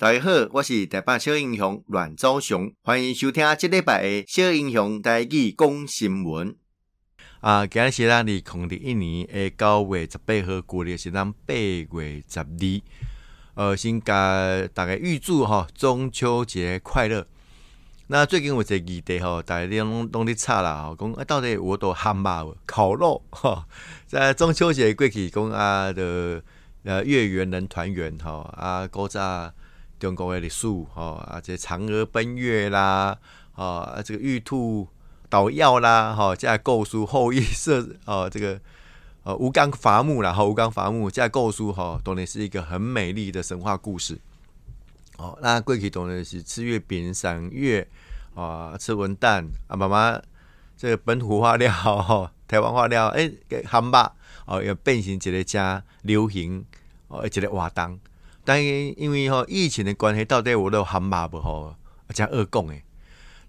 [0.00, 6.56] 大家好，我是台北小英雄阮昭雄，欢迎收听这礼拜的小英雄台语讲新闻。
[7.40, 12.46] 啊，今日是咱二零二一年的九月十八号，过历是咱八月十二。
[13.52, 17.26] 呃，先甲大家预祝哈中秋节快乐。
[18.06, 23.66] 那最近有一个议题吼，大家拢拢咧吵啦，吼，讲啊到底我都汉堡烤肉哈，
[24.06, 26.42] 在中秋节过去讲啊的
[26.84, 29.52] 呃月圆人团圆吼啊，古早。
[30.00, 33.16] 中国的历史，吼啊，这嫦娥奔月啦，
[33.52, 34.88] 吼啊，这个玉兔
[35.28, 38.58] 捣药啦，吼，这构书后羿射，哦，这个
[39.22, 44.18] 呃吴刚伐木啦，吼吴刚伐木，这构书，吼，当然是一个很美丽的神话故事。
[45.18, 47.86] 哦，那过去当然是吃月饼、赏月
[48.34, 50.18] 啊，吃文旦啊，妈妈
[50.78, 56.64] 这个本土化料，吼台湾化料，诶，给汉堡哦，要变成一个加流行
[57.08, 58.00] 哦，一个活动。
[58.50, 61.76] 但因为吼疫情的关系，到底我都喊骂不吼，
[62.12, 62.82] 加恶讲诶。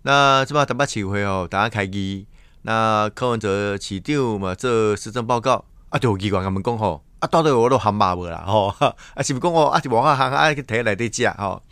[0.04, 2.28] 那这摆台北市会吼，大家开机，
[2.62, 8.68] 那柯文哲市长嘛做施政报告，啊就议员他们讲吼，啊到底我都喊骂无啦 吼，
[9.16, 11.64] 啊是不讲哦，啊是无法行啊去摕来底食吼，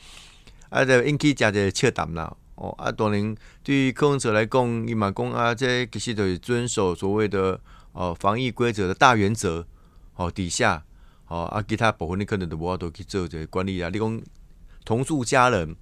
[0.69, 2.35] 啊就引起诚侪笑谈啦。
[2.55, 7.59] 哦啊当然对于柯文哲来讲，伊嘛讲啊，这其实就是遵守所谓的
[7.91, 9.67] 哦防疫规则的大原则
[10.15, 10.83] 哦底下。
[11.29, 13.89] 哦，啊，其他部分你可能都无法度去做这个管理啊。
[13.89, 14.21] 你讲
[14.83, 15.75] 同住家人，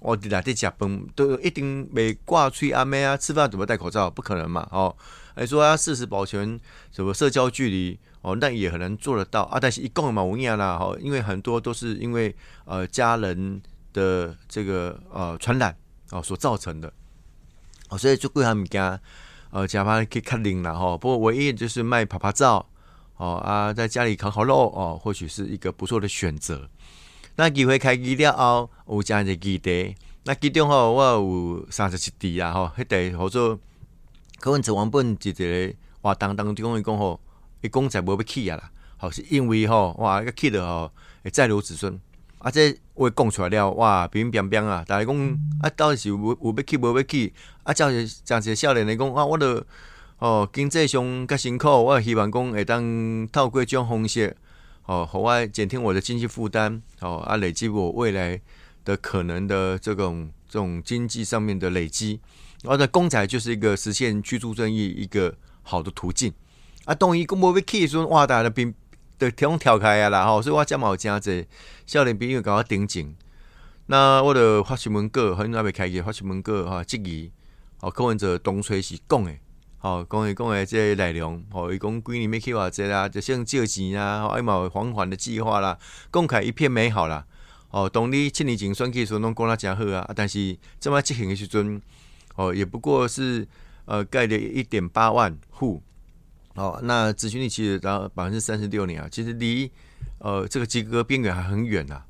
[0.00, 4.08] 哦，伫内底食饭都一定袂挂喙阿妹啊，吃饭怎么戴口罩？
[4.08, 4.96] 不可能嘛，哦，
[5.36, 6.58] 还说啊，事实保全
[6.90, 9.60] 什么社交距离，哦，那也很难做得到啊。
[9.60, 13.60] 但是一共嘛有影啦，吼，因为很多都是因为呃家人
[13.92, 15.76] 的这个呃传染
[16.12, 16.90] 哦所造成的，
[17.90, 18.98] 哦，所以就贵他们家
[19.50, 20.96] 呃加班去看零啦吼。
[20.96, 22.66] 不过唯一就是卖趴趴照。
[23.16, 26.68] 哦啊，在家里烤烤肉哦，或许是一个不错的选择。
[27.36, 29.94] 那机会开机了后，有这样一个基地。
[30.24, 33.58] 那其中吼，我有三十七地啊，吼，迄地好做。
[34.40, 37.20] 柯文哲原本一个活动当中伊讲吼，
[37.60, 41.98] 伊公仔无要起啊啦，吼是因为吼，哇，一个起了吼，会再留子孙。
[42.38, 44.84] 啊，这话讲出来了，哇，乒乒乓乓啊！
[44.86, 47.32] 大家讲啊，到底是有有要起无要起？
[47.62, 49.64] 啊，叫是讲些少年来讲啊，我都。
[50.24, 54.34] 哦，经济上较辛苦，我也希望讲会当透过种方式，
[54.86, 58.40] 哦，和我减轻我的经济负担，哦，啊，累积我未来
[58.86, 62.20] 的可能的这种这种经济上面的累积，
[62.62, 66.32] 然后呢，公仔就是一个实现居住正义一个好的途径。
[66.86, 68.72] 啊，当伊讲无要起说，哇，大家边
[69.18, 71.46] 的天空跳开啊啦，吼，所以我这么有真济
[71.84, 73.14] 少年朋友甲我顶警，
[73.88, 77.30] 那我的发新闻稿很难被开个发新闻稿哈，质疑，
[77.80, 79.38] 哦，柯文哲东吹西讲诶。
[79.84, 85.78] 哦，讲伊讲诶，即个内容，吼，伊讲几年要去偌济啦，就先借钱啊，还有还款的计划啦，
[86.10, 87.26] 公开一片美好啦。
[87.68, 91.82] 哦，当你七年前选举时阵拢讲得诚好啊，但是这么执行的时阵，
[92.34, 93.46] 哦，也不过是
[93.84, 95.82] 呃盖了一点八万户，
[96.54, 99.70] 哦，那咨询率其实达百分之三十六年啊，其实离
[100.16, 102.02] 呃这个及格边缘还很远呐。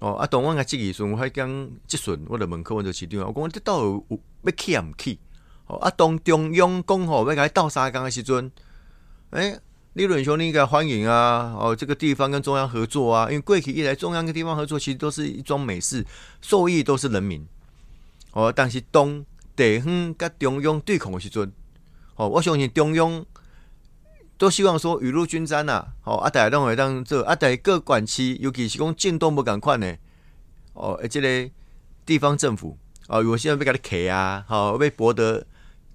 [0.00, 5.18] 哦，啊，当我个质疑时阵，我还讲质询，我就问柯文哲市长，我讲这到底有要去啊，毋去
[5.76, 8.50] 啊，当中央讲吼要甲伊斗相共的时阵，
[9.30, 9.60] 诶、欸，
[9.94, 11.54] 理论上你应该欢迎啊！
[11.58, 16.06] 哦，这个地方跟中央合作啊，因为过去以来中央跟地方合作其实都是一桩美事，
[16.40, 17.44] 受益都是人民。
[18.32, 19.24] 哦，但是当
[19.56, 21.52] 地方跟中央对抗的时阵，
[22.14, 23.26] 哦，我相信中央
[24.38, 25.88] 都希望说雨露均沾呐。
[26.04, 29.96] 哦，啊，大家拢会当做啊，大家各管区，尤其是讲进度不赶快呢。
[30.74, 31.50] 哦，而这个
[32.06, 32.78] 地方政府
[33.08, 35.44] 哦，有些人要甲你客啊，好要博得。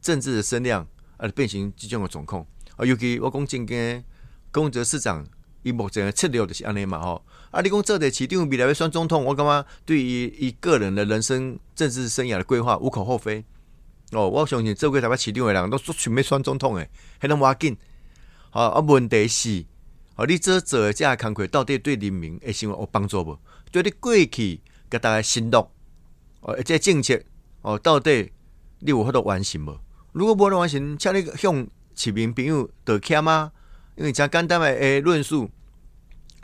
[0.05, 2.45] 政治的声量，啊，变成即种的状况
[2.77, 4.03] 啊，尤其我讲正经，
[4.51, 5.25] 柯文哲市长，
[5.63, 7.25] 伊目前的策略就是安尼嘛吼。
[7.49, 13.43] 啊，你讲这个市长未来要选总统，我感觉对于伊个人的人生政治生涯的规划无可厚非。
[14.11, 17.75] 哦，我相信这回台北市长的人都准备选总统诶，还能挖紧。
[18.51, 19.65] 好啊，问题是，
[20.17, 23.39] 哦，你这做的这项工作到底对人民诶生活有帮助无？
[23.71, 25.71] 对你过去甲大家承诺，
[26.41, 27.19] 哦，这政策
[27.63, 28.31] 哦，到底
[28.81, 29.79] 你有法度完成无？
[30.15, 33.51] 如果无能完成，请你向市民朋友道歉啊？
[33.97, 35.49] 因为诚简单诶论述，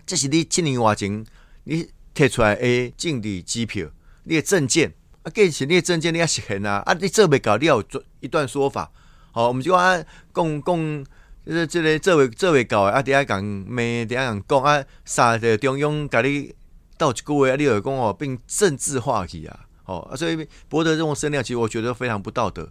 [0.06, 1.25] 这是你七年外前
[1.63, 3.88] 你摕出来诶政治支票，
[4.25, 8.91] 你诶证件啊，计是你诶证件你要实现啊，啊，你做未到，你要有做一段说法。
[9.31, 11.06] 好，我们就讲讲讲，
[11.45, 14.06] 就是这个做未做未到诶，啊，底下讲咩？
[14.06, 16.53] 底下讲讲啊，啥的中央甲你
[16.97, 22.69] 斗一句话啊，你有讲哦，并政治化去啊，好啊，所以博得这种声量，其实我觉得非常不道德。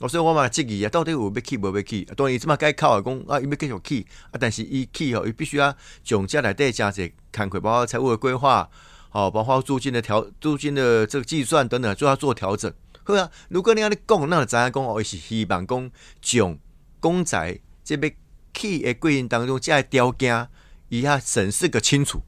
[0.00, 2.06] 我说我嘛质疑啊，到底有要去无要起？
[2.16, 8.66] 当然伊即马改口啊，讲啊，伊要继续去啊，但是伊去吼，伊必须要从遮内底诚济工课，包括财务的规划，
[9.10, 12.72] 好，包括租金的调、租金的这个计算等等，就要做调整。
[13.04, 15.90] 好啊，如果你要你讲，那咱讲哦，是希望讲
[16.22, 16.58] 将
[16.98, 18.10] 公宅这边
[18.54, 20.48] 去的过程当中，这条件
[20.88, 22.22] 一下审视个清楚，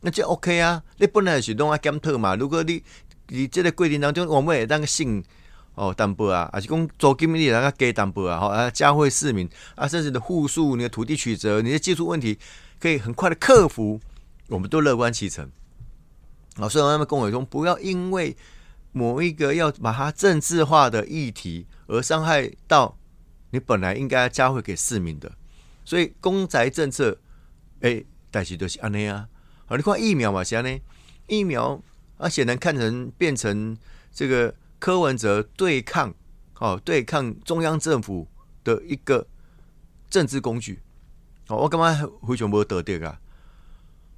[0.00, 0.82] 那就 OK 啊。
[0.96, 2.82] 你本来是拢要检讨嘛，如果你
[3.28, 5.22] 你这个过程当中，我们也当个信。
[5.80, 12.38] 哦，担保啊，还是讲租金你那个给担保啊，好啊，教会市民啊，甚至的户数、你的土地取得、你的技术问题，
[12.78, 13.98] 可以很快的克服，
[14.48, 15.50] 我们都乐观其成。
[16.56, 18.36] 好，所以他们跟我说，不要因为
[18.92, 22.98] 某一个要把它政治化的议题而伤害到
[23.48, 25.32] 你本来应该教会给市民的。
[25.86, 27.16] 所以公宅政策，
[27.80, 29.26] 哎、欸，但是都是安尼啊。
[29.64, 30.82] 好，你看疫苗嘛，是安尼，
[31.26, 31.82] 疫苗
[32.18, 33.74] 啊，显然看成变成
[34.12, 34.54] 这个。
[34.80, 36.12] 柯文哲对抗，
[36.58, 38.26] 哦，对抗中央政府
[38.64, 39.26] 的一个
[40.08, 40.80] 政治工具，
[41.48, 41.94] 哦，我干嘛
[42.26, 43.20] 非常没得点啊？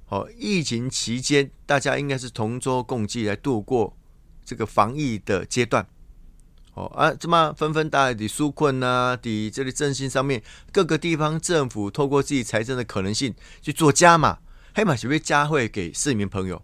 [0.05, 3.95] 好，疫情期间大家应该是同舟共济来度过
[4.45, 5.85] 这个防疫的阶段，
[6.75, 14.39] 哦啊，这么纷纷大的纾困啊，的这里振兴上面，各个地方政府透过自己财政的可能性去做加码，
[14.73, 16.61] 黑马是不是加惠给市民朋友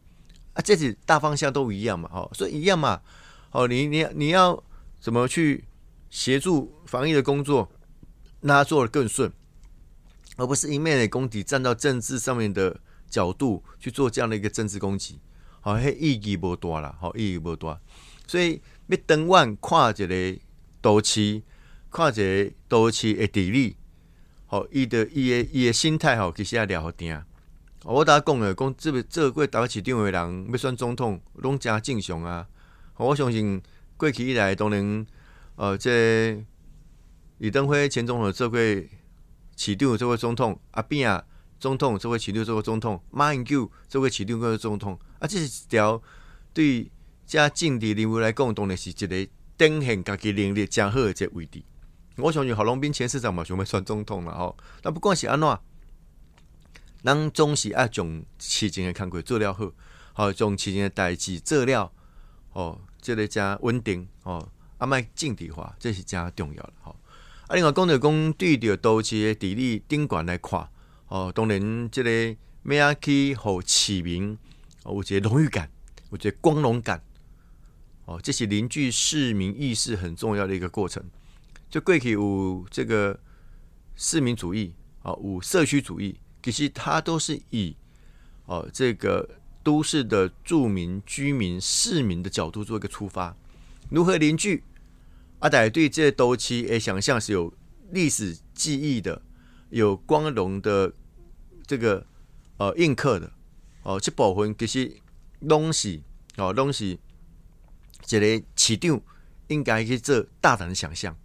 [0.54, 0.62] 啊？
[0.62, 3.02] 这是大方向都一样嘛，哦，所以一样嘛。
[3.52, 4.64] 哦，你你你要
[5.00, 5.66] 怎么去
[6.10, 7.70] 协助防疫的工作，
[8.42, 9.32] 让它做得更顺，
[10.38, 12.80] 而不是一面的攻击，站到政治上面的
[13.10, 15.20] 角度去做这样的一个政治攻击，
[15.62, 17.80] 好，嘿，意义不大了，好，意义不大。
[18.28, 20.40] 所以要登万跨一个
[20.80, 21.42] 都市，
[21.90, 23.76] 跨一个都市的地理，
[24.46, 27.20] 好，伊的伊的伊的心态好，其实也了好定。
[27.84, 32.48] 我大家讲了，讲这个这个台北市长的人要选总统，拢真正常啊。
[33.06, 33.62] 我相信
[33.96, 35.06] 过去以来都能，
[35.56, 36.44] 呃，这
[37.38, 38.60] 李登辉前总统做过
[39.56, 41.24] 市长，做过总统；阿扁啊
[41.62, 45.00] 总统做过市长，做过总统；马英九做过市长，做过总统。
[45.20, 46.02] 啊，这是一条
[46.54, 46.92] 对
[47.26, 49.08] 这政治人物来讲，当然是一个
[49.58, 51.64] 展现家己能力正好的这位置。
[52.18, 54.58] 我相信郝龙斌前市长嘛，想要选总统了吼。
[54.84, 55.60] 那不管是安怎，
[57.02, 59.72] 咱总是爱将事情的看过做了好，
[60.12, 61.90] 好将事情的代志做了，
[62.52, 62.82] 哦。
[63.02, 66.96] 这个加稳定哦，阿麦政治化，这是加重要的吼。
[67.48, 70.70] 啊，另外讲的讲对着都市的地理景观来看
[71.08, 74.38] 哦，当然这个咩啊去互市民
[74.86, 75.70] 有一个荣誉感，
[76.12, 77.02] 有一个光荣感
[78.06, 81.04] 哦，这是凝聚市民意识很重要的一个过程。
[81.70, 83.20] 就过去有这个
[83.96, 84.74] 市民主义
[85.04, 87.76] 啊，有社区主义，其实它都是以
[88.46, 89.39] 哦这个。
[89.70, 93.36] 都市的住民、居民、市民的角度做一个出发，
[93.92, 94.64] 如何凝聚？
[95.38, 97.54] 阿仔对这都期诶想象是有
[97.92, 99.22] 历史记忆的，
[99.70, 100.92] 有光荣的
[101.68, 102.04] 这个
[102.58, 103.32] 呃印刻的
[103.84, 104.92] 哦，这部分其实
[105.48, 106.02] 东西
[106.38, 106.98] 哦东西，
[108.02, 109.00] 这个市长
[109.50, 111.16] 应该去做大胆的想象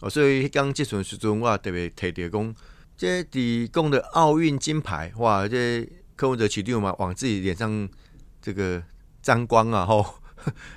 [0.00, 2.54] 哦，所以刚即阵时阵我特别提到讲，
[2.98, 5.88] 这提供的奥运金牌哇这。
[6.22, 7.88] 柯文哲起定嘛，往自己脸上
[8.40, 8.80] 这个
[9.20, 9.84] 沾光啊！
[9.84, 10.06] 吼，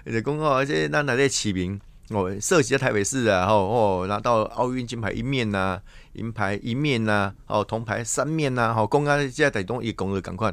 [0.04, 3.46] 而且公告而且那哪在起名哦，设计在台北市啊！
[3.46, 5.82] 吼哦，拿到奥运金牌一面呐、啊，
[6.14, 8.74] 银牌一面呐、啊，哦，铜牌三面呐！
[8.74, 10.52] 吼，公告现在台东一公的赶快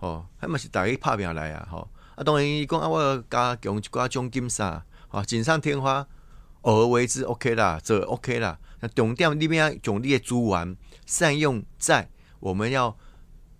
[0.00, 1.68] 哦，还嘛是大家拍拼来啊！
[1.70, 6.04] 吼啊，当然伊讲啊，我要加强一寡奖金啥，哦，锦上添花，
[6.62, 8.58] 偶尔为之，OK 啦，这 OK 啦。
[8.80, 12.96] 那重点你边奖励的资源善用在我们要。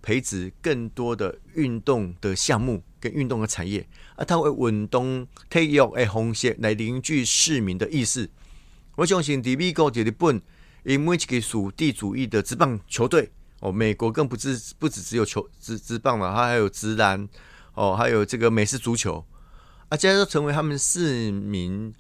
[0.07, 3.85] 培植更多的运动的项目跟运动的产业，
[4.15, 8.31] 啊，它会运动体育的红线来凝聚市民的意识。
[8.95, 10.41] 我相信在美国、在日本，
[10.85, 17.29] 因为这个属地主义的职棒球队哦，美国更不止不止只有球职职棒了，它还有职篮
[17.75, 19.27] 哦，还有这个美式足球，
[19.89, 21.93] 啊，这些都成为他们市民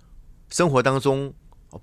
[0.48, 1.34] 生活当中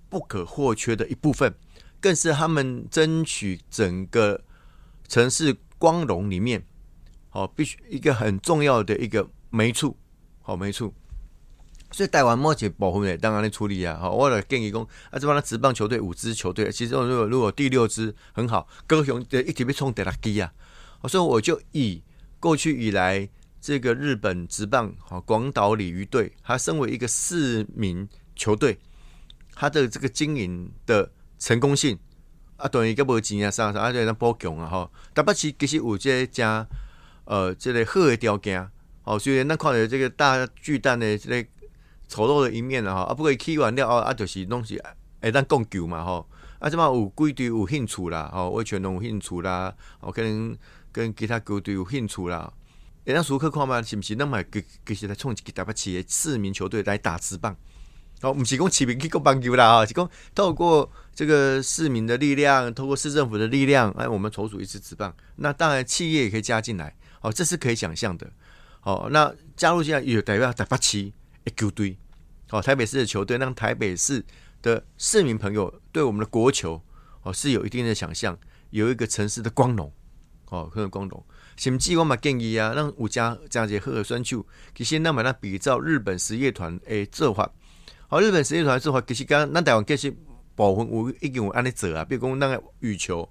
[0.07, 1.53] 不可或缺的一部分，
[1.99, 4.39] 更是他们争取整个
[5.09, 5.57] 城市。
[5.83, 6.65] 光荣里面，
[7.27, 9.97] 好，必须一个很重要的一个没处，
[10.41, 10.93] 好没处。
[11.91, 20.53] 所以台湾目前保护的当然的处理啊，好，我来建议讲，啊，这帮他职棒球队五支球队，其中如果如果第六支很好，高雄的一直被冲第六支啊，
[21.09, 22.01] 所以我就以
[22.39, 23.27] 过去以来
[23.59, 28.79] 这个日本职棒好广岛鲤鱼队，它身为一个市民球队，
[29.53, 31.99] 它的这个经营的成功性。
[32.63, 34.89] 啊，等于个无钱啊，啥啥啊，就当补强啊，吼。
[35.13, 36.65] 台北市其实有这加
[37.25, 38.65] 呃，这个好的条件，
[39.01, 41.49] 吼，虽然咱看到这个大巨蛋的这个
[42.07, 43.01] 丑陋的一面啊，吼。
[43.01, 44.81] 啊，不过伊起完了后啊，就是拢是
[45.21, 46.25] 会当讲究嘛，吼。
[46.59, 50.57] 啊，这么有几队有兴趣啦，吼，我全拢有兴趣啦，哦，可能
[50.93, 52.53] 跟其他球队有兴趣啦。
[53.03, 57.53] 也让熟客看嘛，是毋是那么给给些来冲击台北市的市民球队来打职棒？
[58.23, 65.13] 哦，唔是讲市民去讲棒球啦，啊，是讲透过这个市民的力量，透过市政府的力量，哎，我们筹组一支职棒。
[65.35, 68.31] 那当然，企业也可以加进来，哦，这是可以想象的。
[68.83, 71.13] 哦，那加入进来也代表台北市一
[71.55, 71.97] 球队，
[72.51, 74.23] 哦，台北市的球队，让台北市
[74.61, 76.81] 的市民朋友对我们的国球，
[77.23, 78.37] 哦，是有一定的想象，
[78.69, 79.91] 有一个城市的光荣，
[80.49, 81.21] 哦，很有光荣。
[81.55, 87.51] 甚至我嘛建议啊，让五家这样子好的选手，其实那么那比照日本实业团诶做法，
[88.13, 90.15] 好，日本实业团做法其实刚咱台湾其实
[90.53, 93.27] 部分有已经有安尼做啊，比如讲那个羽球，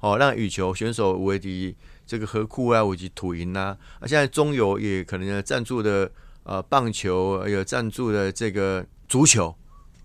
[0.00, 6.10] 哦，让羽球选手为的这个河库啊，以及土银啊，啊，现在中游也可能赞助的
[6.44, 9.54] 呃棒球，还有赞助的这个足球，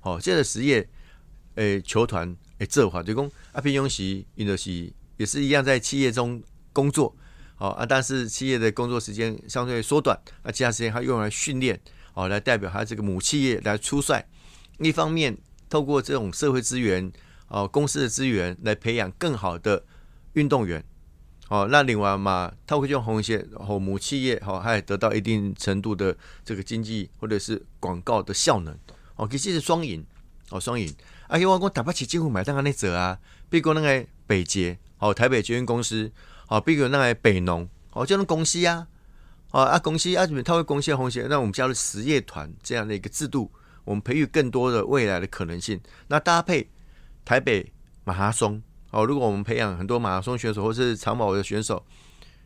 [0.01, 0.85] 哦，这个实业
[1.55, 4.03] 诶球团诶做法，就讲啊，平常时
[4.35, 6.43] 因为是也是一样在企业中
[6.73, 7.15] 工作。
[7.55, 11.79] 好啊，但是企业的工作时间相对缩短，啊，其他时间还用来训练，
[12.17, 14.27] 哦，来代表他这个母企业来出赛。
[14.79, 15.37] 一方面
[15.69, 17.11] 透过这种社会资源，
[17.47, 19.83] 哦，公司的资源来培养更好的
[20.33, 20.83] 运动员，
[21.49, 28.75] 哦，那另外嘛，透过这种红线，哦，母企业，哦，还得到一定程度的这个经济或者是广告的效能，
[29.15, 30.03] 哦，其实是双赢，
[30.49, 30.91] 哦，双赢。
[31.27, 36.11] 而且我讲打不起政府买单安尼做啊，比如那个北捷，哦，台北捷运公司。
[36.49, 38.87] 好，比如那个北农，哦，这种公司啊，
[39.51, 43.51] 哦啊公司啊，这边他会公司的红线，那我们加入实业团这样的一个制度，
[43.85, 45.79] 我们培育更多的未来的可能性。
[46.07, 46.69] 那搭配
[47.23, 47.71] 台北
[48.03, 48.61] 马拉松，
[48.91, 51.83] 哦，如果我们培养很多马拉松选手或是长跑的选手，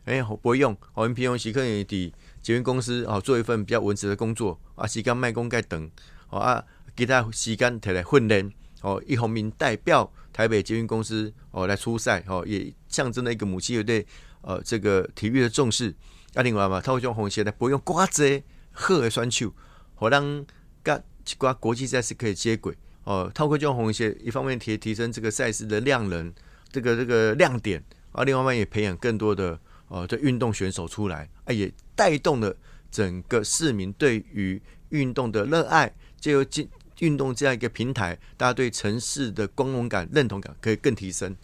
[0.04, 5.90] 哎，不会用，我们平常时可以抵捷运公司哦，做一份比较文职的工作啊，时间卖工盖等，
[6.30, 6.64] 哦啊，
[6.96, 10.10] 其他时间提来训练，哦，一方面代表。
[10.32, 14.06] 台北捷运公司哦来出赛哦，也象征了一个母亲有对
[14.42, 15.94] 呃这个体育的重视。
[16.34, 19.52] 啊，另外嘛，他会将红鞋呢，不用挂这好的选手，
[19.94, 20.46] 好让
[20.82, 23.30] 跟其他国际赛事可以接轨哦。
[23.34, 26.32] 透过这种红鞋，一方面提提升这个赛事的量能，
[26.70, 27.82] 这个这个亮点
[28.12, 29.58] 啊，另外一方面也培养更多的
[29.88, 32.56] 呃的运动选手出来啊，也带动了
[32.90, 36.68] 整个市民对于运动的热爱，就有进。
[36.98, 41.34] 运动这样一个平台，大家对城市的光荣感、认同感可以更提升。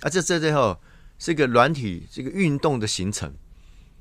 [0.00, 0.78] 啊，这这最后
[1.18, 3.32] 是一个软体，这个运动的形成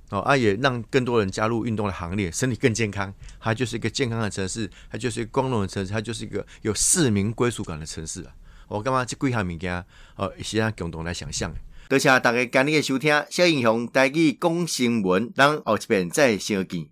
[0.09, 3.13] 哦，啊，也让更多人加入运动的行列，身体更健康。
[3.39, 8.31] 它就是一个健康的城市，它就是一个光荣的城市，它就是一个有市民归属感的城市啊！
[8.67, 9.83] 我干嘛这几项物件
[10.15, 11.53] 哦，是让共同来想象。
[11.89, 16.85] 多谢大家今日的收听，小英雄带去讲新闻，等后一遍再相见。